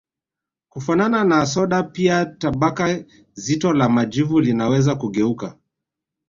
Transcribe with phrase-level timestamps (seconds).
[0.69, 3.03] Kufanana na soda pia tabaka
[3.33, 5.57] zito la majivu linaweza kugeuka